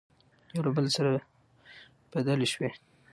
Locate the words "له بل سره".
0.65-1.09